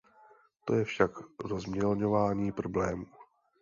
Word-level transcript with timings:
To 0.65 0.73
je 0.73 0.83
však 0.85 1.11
rozmělňování 1.39 2.51
problému. 2.51 3.05